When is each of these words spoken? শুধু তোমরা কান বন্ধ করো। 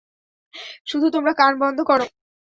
শুধু 0.87 1.07
তোমরা 1.09 1.33
কান 1.33 1.53
বন্ধ 1.59 1.79
করো। 1.83 2.05